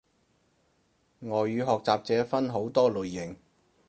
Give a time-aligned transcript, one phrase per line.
[1.19, 3.37] 外語學習者分好多類型